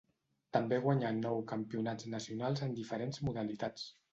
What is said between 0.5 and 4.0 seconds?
També guanyà nou campionats nacionals en diferents modalitats.